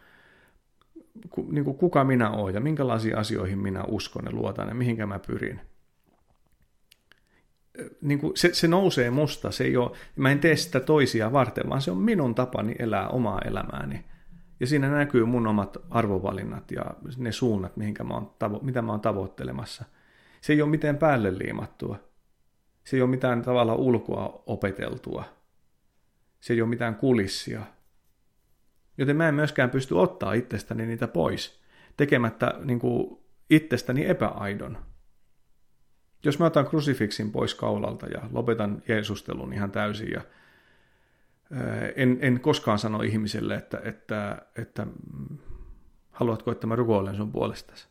[1.52, 5.19] niin kuin kuka minä oon ja minkälaisiin asioihin minä uskon ja luotan ja mihinkä mä
[5.19, 5.62] pyrin
[8.02, 11.69] niin kuin se, se nousee musta, se ei ole, mä en tee sitä toisia varten,
[11.69, 14.06] vaan se on minun tapani elää omaa elämääni.
[14.60, 16.82] Ja siinä näkyy mun omat arvovalinnat ja
[17.17, 19.86] ne suunnat, mihinkä mä oon mitä mä oon tavoittelemassa.
[20.41, 21.99] Se ei ole mitään päälle liimattua.
[22.89, 25.23] Se ei ole mitään tavalla ulkoa opeteltua.
[26.39, 27.62] Se ei ole mitään kulissia.
[28.97, 31.62] Joten mä en myöskään pysty ottaa itsestäni niitä pois,
[31.97, 34.78] tekemättä niin kuin itsestäni epäaidon
[36.23, 40.21] jos mä otan krusifiksin pois kaulalta ja lopetan Jeesustelun ihan täysin ja
[41.95, 44.88] en, en koskaan sano ihmiselle, että, että, että
[46.12, 47.88] haluatko, että mä rukoilen sun puolestasi.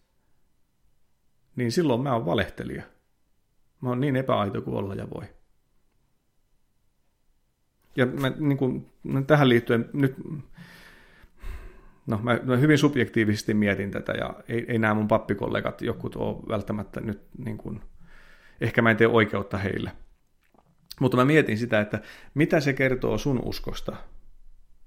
[1.57, 2.98] Niin silloin mä oon valehtelija.
[3.81, 5.25] Mä oon niin epäaito kuin olla ja voi.
[7.97, 8.91] Ja mä, niin kuin,
[9.27, 10.15] tähän liittyen nyt,
[12.07, 16.37] no mä, mä hyvin subjektiivisesti mietin tätä ja ei, ei nämä mun pappikollegat jokut ole
[16.49, 17.81] välttämättä nyt niin kuin,
[18.61, 19.93] ehkä mä en tee oikeutta heille.
[21.01, 22.01] Mutta mä mietin sitä, että
[22.35, 23.97] mitä se kertoo sun uskosta.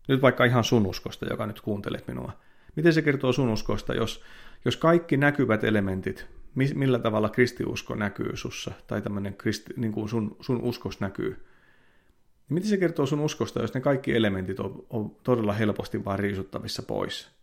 [0.08, 2.32] Nyt vaikka ihan sun uskosta, joka nyt kuuntelet minua.
[2.76, 4.24] Miten se kertoo sun uskosta, jos,
[4.66, 10.36] jos kaikki näkyvät elementit, millä tavalla kristiusko näkyy sussa, tai tämmöinen kristi, niin kuin sun,
[10.40, 15.16] sun uskos näkyy, niin miten se kertoo sun uskosta, jos ne kaikki elementit on, on
[15.24, 17.42] todella helposti vaan riisuttavissa pois?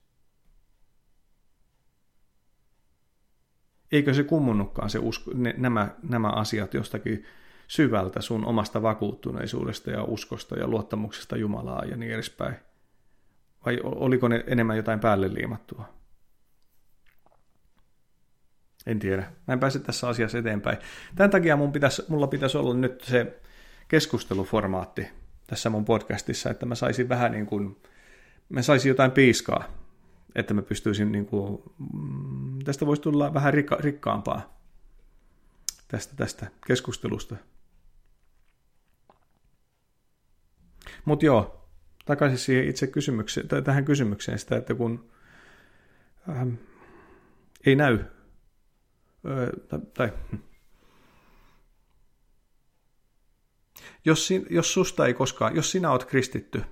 [3.92, 7.24] eikö se kummunnutkaan se usko, ne, nämä, nämä asiat jostakin
[7.66, 12.54] syvältä sun omasta vakuuttuneisuudesta ja uskosta ja luottamuksesta Jumalaa ja niin edespäin?
[13.66, 15.97] Vai oliko ne enemmän jotain päälle liimattua?
[18.88, 19.32] En tiedä.
[19.46, 20.78] Mä en pääse tässä asiassa eteenpäin.
[21.14, 23.40] Tämän takia mun pitäisi, mulla pitäisi olla nyt se
[23.88, 25.08] keskusteluformaatti
[25.46, 27.76] tässä mun podcastissa, että mä saisin vähän niin kuin,
[28.48, 29.64] mä saisin jotain piiskaa
[30.34, 34.60] että mä pystyisin, niin kuin, mm, tästä voisi tulla vähän rikka, rikkaampaa
[35.88, 37.36] tästä, tästä keskustelusta.
[41.04, 41.68] Mutta joo,
[42.04, 45.10] takaisin siihen itse kysymykseen, tähän kysymykseen sitä, että kun
[46.28, 46.54] ähm,
[47.66, 47.98] ei näy,
[49.68, 50.12] tai, tai
[54.04, 56.64] jos, jos susta ei koskaan, jos sinä oot kristitty,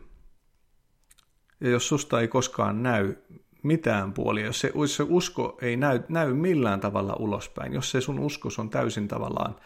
[1.61, 3.17] ja jos susta ei koskaan näy
[3.63, 8.01] mitään puolia, jos se, jos se usko ei näy, näy millään tavalla ulospäin, jos se
[8.01, 9.57] sun uskos on täysin tavallaan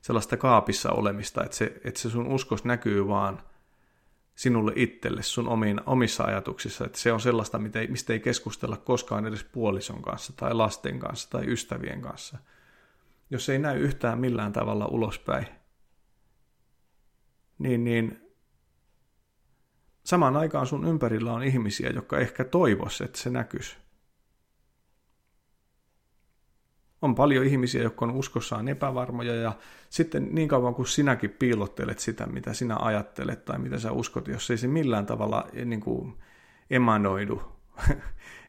[0.00, 3.42] sellaista kaapissa olemista, että se, että se sun uskos näkyy vaan
[4.42, 9.44] sinulle itselle sun omiin, omissa ajatuksissa, että se on sellaista, mistä ei keskustella koskaan edes
[9.44, 12.38] puolison kanssa tai lasten kanssa tai ystävien kanssa.
[13.30, 15.46] Jos ei näy yhtään millään tavalla ulospäin,
[17.58, 18.30] niin, niin
[20.04, 23.76] samaan aikaan sun ympärillä on ihmisiä, jotka ehkä toivos, että se näkyisi.
[27.02, 29.52] On paljon ihmisiä, jotka on uskossaan epävarmoja ja
[29.90, 34.50] sitten niin kauan kuin sinäkin piilottelet sitä, mitä sinä ajattelet tai mitä sä uskot, jos
[34.50, 36.14] ei se millään tavalla eh, niin kuin
[36.70, 37.42] emanoidu,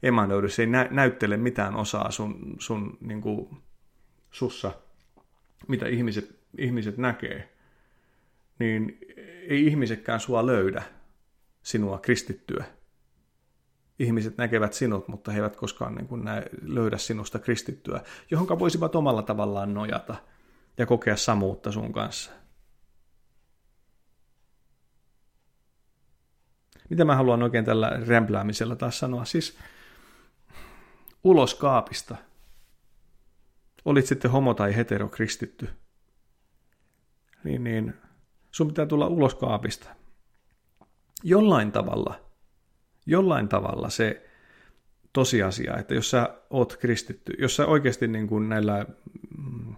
[0.04, 3.50] emanoidu, se ei nä- näyttele mitään osaa sun, sun niin kuin
[4.32, 4.72] sussa,
[5.68, 7.54] mitä ihmiset, ihmiset näkee,
[8.60, 9.00] niin
[9.50, 10.84] ei ihmisetkään sua löydä
[11.64, 12.66] sinua kristittyä
[14.04, 18.96] ihmiset näkevät sinut, mutta he eivät koskaan niin kuin näe, löydä sinusta kristittyä, johonka voisivat
[18.96, 20.16] omalla tavallaan nojata
[20.78, 22.32] ja kokea samuutta sun kanssa.
[26.90, 29.26] Mitä mä haluan oikein tällä rämpläämisellä taas sanoa?
[29.26, 29.58] Siis
[31.24, 32.16] ulos kaapista.
[33.86, 35.70] Olit sitten homo tai hetero kristitty.
[37.44, 37.94] Niin, niin
[38.52, 39.90] sun pitää tulla ulos kaapista.
[41.24, 42.20] Jollain tavalla–
[43.06, 44.26] jollain tavalla se
[45.14, 48.86] tosiasia, että jos sä oot kristitty, jos sä oikeasti niin kuin näillä
[49.38, 49.76] mm,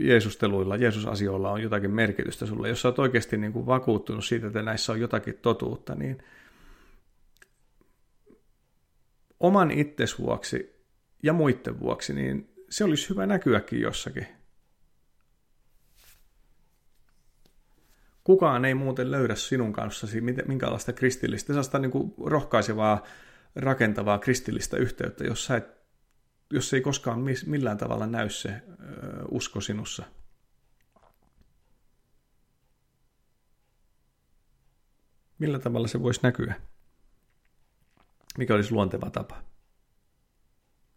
[0.00, 4.62] Jeesusteluilla, Jeesusasioilla on jotakin merkitystä sulle, jos sä oot oikeasti niin kuin vakuuttunut siitä, että
[4.62, 6.22] näissä on jotakin totuutta, niin
[9.40, 10.76] oman itses vuoksi
[11.22, 14.26] ja muiden vuoksi, niin se olisi hyvä näkyäkin jossakin.
[18.26, 23.02] Kukaan ei muuten löydä sinun kanssasi minkälaista kristillistä, sellaista niin kuin rohkaisevaa,
[23.56, 25.66] rakentavaa kristillistä yhteyttä, jos, sä et,
[26.50, 28.62] jos ei koskaan millään tavalla näy se
[29.30, 30.04] usko sinussa.
[35.38, 36.54] Millä tavalla se voisi näkyä?
[38.38, 39.42] Mikä olisi luonteva tapa?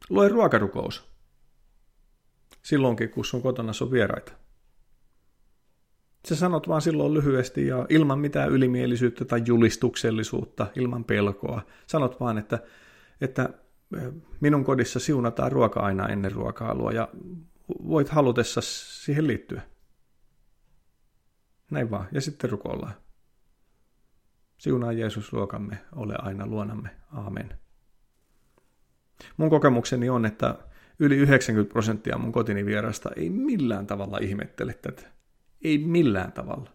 [0.10, 1.10] Lue ruokarukous.
[2.62, 4.49] Silloinkin, kun sun kotona on vieraita.
[6.30, 11.62] Sä sanot vaan silloin lyhyesti ja ilman mitään ylimielisyyttä tai julistuksellisuutta, ilman pelkoa.
[11.88, 12.60] Sanot vaan, että,
[13.22, 13.50] että
[14.40, 17.08] minun kodissa siunataan ruoka aina ennen ruokailua ja
[17.88, 19.62] voit halutessa siihen liittyä.
[21.72, 22.08] Näin vaan.
[22.12, 22.94] Ja sitten rukoillaan.
[24.58, 26.90] Siunaa Jeesus ruokamme, ole aina luonamme.
[27.12, 27.60] Aamen.
[29.38, 30.56] Mun kokemukseni on, että
[31.00, 35.19] yli 90 prosenttia mun kotini vierasta ei millään tavalla ihmettele tätä.
[35.62, 36.72] Ei millään tavalla.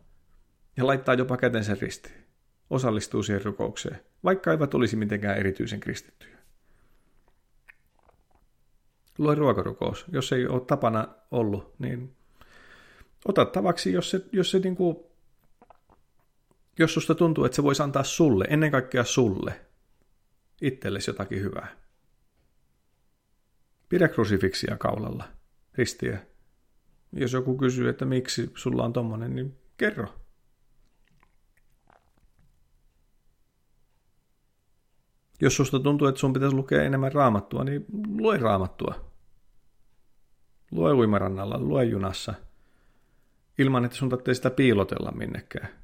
[0.77, 2.25] Ja laittaa jopa kätensä ristiin.
[2.70, 6.38] Osallistuu siihen rukoukseen, vaikka eivät olisi mitenkään erityisen kristittyjä.
[9.18, 10.05] Lue ruokarukous.
[10.12, 12.16] Jos ei ole tapana ollut, niin
[13.29, 14.97] ota tavaksi, jos se, jos se niin kuin,
[16.79, 19.61] jos susta tuntuu, että se voisi antaa sulle, ennen kaikkea sulle,
[20.62, 21.77] itsellesi jotakin hyvää.
[23.88, 25.29] Pidä krusifiksia kaulalla,
[25.75, 26.27] ristiä,
[27.16, 30.09] jos joku kysyy, että miksi sulla on tommonen, niin kerro.
[35.40, 37.87] Jos susta tuntuu, että sun pitäisi lukea enemmän raamattua, niin
[38.18, 39.11] lue raamattua.
[40.70, 42.35] Lue uimarannalla, lue junassa.
[43.59, 45.84] Ilman, että sun tarvitsee sitä piilotella minnekään.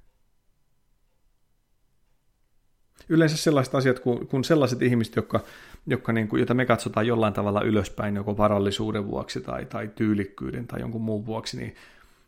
[3.10, 5.40] Yleensä sellaiset asiat, kun, kun sellaiset ihmiset, jotka
[5.86, 10.66] jotka niin kuin, jota me katsotaan jollain tavalla ylöspäin joko varallisuuden vuoksi tai, tai tyylikkyyden
[10.66, 11.74] tai jonkun muun vuoksi, niin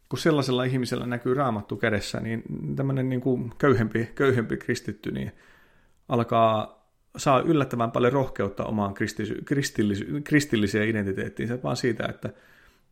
[0.09, 2.42] kun sellaisella ihmisellä näkyy raamattu kädessä, niin
[2.77, 5.33] tämmöinen niin kuin köyhempi, köyhempi kristitty niin
[6.09, 6.83] alkaa
[7.16, 12.31] saa yllättävän paljon rohkeutta omaan kristillis- kristillis- kristilliseen identiteettiinsä, vaan siitä, että,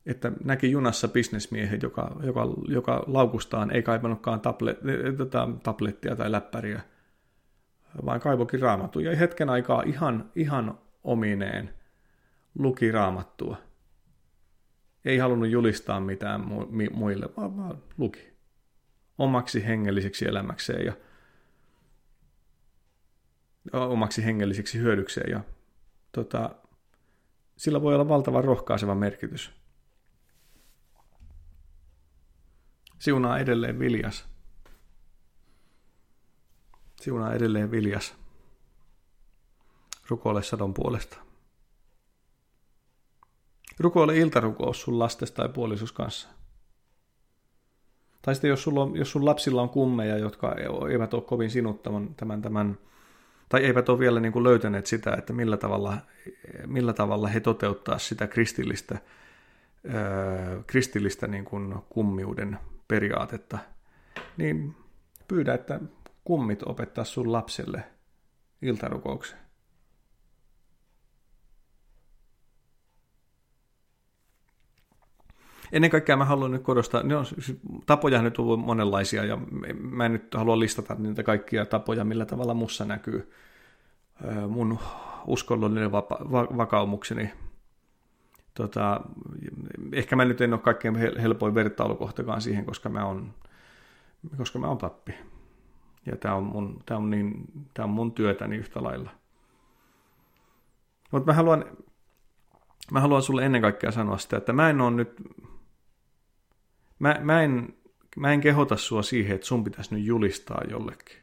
[0.06, 4.78] että näki junassa bisnesmiehen, joka, joka, joka laukustaan ei kaivannutkaan tablet,
[5.16, 6.80] tota, tablettia tai läppäriä,
[8.04, 9.00] vaan kaivokin raamattu.
[9.00, 11.74] Ja hetken aikaa ihan, ihan omineen
[12.58, 13.56] luki raamattua.
[15.04, 18.32] Ei halunnut julistaa mitään mu- muille, vaan, vaan luki
[19.18, 20.92] omaksi hengelliseksi elämäkseen ja
[23.72, 25.30] omaksi hengelliseksi hyödykseen.
[25.30, 25.40] Ja
[26.12, 26.54] tota,
[27.56, 29.52] sillä voi olla valtavan rohkaiseva merkitys.
[32.98, 34.29] Siunaa edelleen Viljas.
[37.00, 38.14] Siunaa edelleen viljas.
[40.08, 41.18] Rukoile sadon puolesta.
[43.78, 46.28] Rukoile iltarukous sun lastesta tai puolisus kanssa.
[48.22, 50.54] Tai sitten jos, sulla on, jos sun lapsilla on kummeja, jotka
[50.90, 52.78] eivät ole kovin sinuttavan tämän, tämän
[53.48, 55.98] tai eivät ole vielä niin kuin löytäneet sitä, että millä tavalla,
[56.66, 58.98] millä tavalla he toteuttaa sitä kristillistä,
[60.66, 63.58] kristillistä niin kuin kummiuden periaatetta,
[64.36, 64.74] niin
[65.28, 65.80] pyydä, että
[66.30, 67.84] kummit opettaa sun lapselle
[68.62, 69.38] iltarukouksen?
[75.72, 77.24] Ennen kaikkea mä haluan nyt korostaa, ne on,
[77.86, 79.38] tapoja nyt on monenlaisia ja
[79.80, 83.32] mä en nyt halua listata niitä kaikkia tapoja, millä tavalla mussa näkyy
[84.48, 84.78] mun
[85.26, 87.32] uskonnollinen vapa- va- vakaumukseni.
[88.54, 89.00] Tota,
[89.92, 93.34] ehkä mä nyt en ole kaikkein helpoin vertailukohtakaan siihen, koska mä oon,
[94.36, 95.14] koska mä oon pappi.
[96.10, 97.44] Ja tämä on, mun, tää on, niin,
[97.74, 99.10] tää on mun työtäni yhtä lailla.
[101.10, 101.64] Mutta mä haluan,
[102.92, 105.22] mä haluan sulle ennen kaikkea sanoa sitä, että mä en ole nyt
[107.00, 107.74] Mä, mä, en,
[108.16, 111.16] mä en kehota sua siihen, että sun pitäisi nyt julistaa jollekin.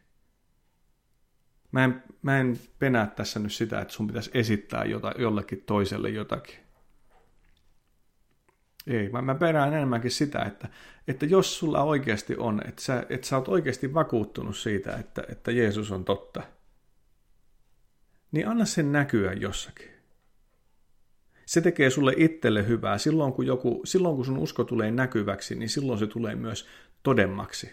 [1.71, 6.09] Mä en, mä en penää tässä nyt sitä, että sun pitäisi esittää jota, jollekin toiselle
[6.09, 6.59] jotakin.
[8.87, 10.69] Ei, mä, mä perään enemmänkin sitä, että,
[11.07, 15.51] että jos sulla oikeasti on, että sä, että sä oot oikeasti vakuuttunut siitä, että, että
[15.51, 16.43] Jeesus on totta,
[18.31, 19.97] niin anna sen näkyä jossakin
[21.47, 22.97] se tekee sulle itselle hyvää.
[22.97, 26.67] Silloin kun, joku, silloin kun sun usko tulee näkyväksi, niin silloin se tulee myös
[27.03, 27.71] todemmaksi.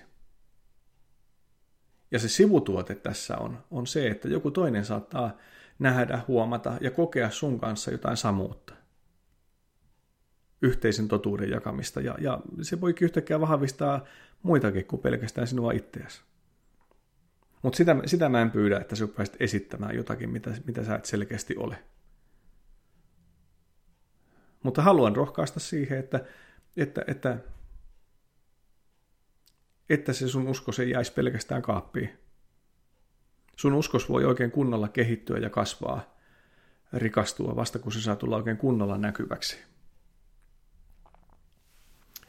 [2.10, 5.36] Ja se sivutuote tässä on, on se, että joku toinen saattaa
[5.78, 8.73] nähdä, huomata ja kokea sun kanssa jotain samuutta.
[10.64, 12.00] Yhteisen totuuden jakamista.
[12.00, 14.04] Ja, ja se voi yhtäkkiä vahvistaa
[14.42, 16.22] muitakin kuin pelkästään sinua itseäsi.
[17.62, 21.04] Mutta sitä, sitä mä en pyydä, että sä pääsit esittämään jotakin, mitä, mitä sä et
[21.04, 21.76] selkeästi ole.
[24.62, 26.24] Mutta haluan rohkaista siihen, että,
[26.76, 27.38] että, että,
[29.90, 32.10] että se sun usko se jäisi pelkästään kaappiin.
[33.56, 36.16] Sun uskos voi oikein kunnolla kehittyä ja kasvaa,
[36.92, 39.73] rikastua vasta kun se saa tulla oikein kunnolla näkyväksi.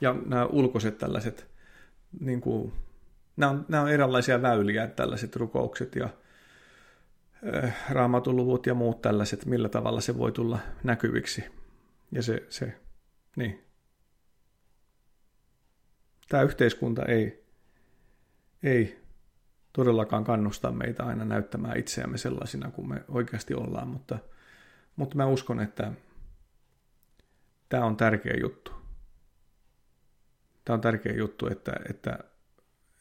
[0.01, 1.47] Ja nämä ulkoiset tällaiset,
[2.19, 2.73] niin kuin,
[3.37, 6.09] nämä, on, nämä on erilaisia väyliä, tällaiset rukoukset ja
[7.63, 11.43] äh, raamatuluvut ja muut tällaiset, millä tavalla se voi tulla näkyviksi
[12.11, 12.79] ja se, se
[13.35, 13.65] niin.
[16.29, 17.45] Tämä yhteiskunta ei,
[18.63, 19.05] ei
[19.73, 24.19] todellakaan kannusta meitä aina näyttämään itseämme sellaisina kuin me oikeasti ollaan, mutta,
[24.95, 25.91] mutta mä uskon, että
[27.69, 28.84] tämä on tärkeä juttu.
[30.65, 32.19] Tämä on tärkeä juttu, että, että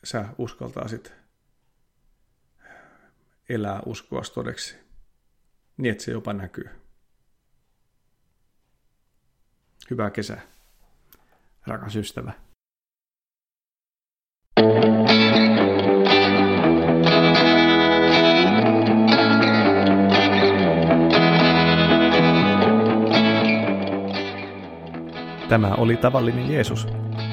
[0.05, 1.13] sä uskaltaisit
[3.49, 4.77] elää uskoa todeksi
[5.77, 6.71] niin, että se jopa näkyy.
[9.91, 10.43] Hyvää kesää,
[11.67, 12.33] rakas ystävä.
[25.49, 26.87] Tämä oli tavallinen Jeesus,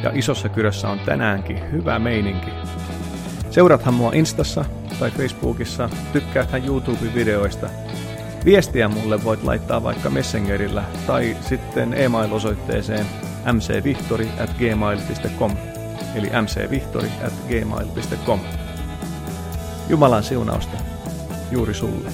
[0.04, 2.50] ja isossa kyrössä on tänäänkin hyvä meininki.
[3.50, 4.66] Seurathan mua Instassa
[5.00, 7.70] tai Facebookissa, tykkääthän YouTube-videoista–
[8.46, 13.06] Viestiä mulle voit laittaa vaikka Messengerillä tai sitten e-mail-osoitteeseen
[13.54, 15.52] mcvihtori at gmail.com
[16.16, 18.40] eli mcvihtori at gmail.com.
[19.90, 20.78] Jumalan siunausta
[21.52, 22.10] juuri sulle.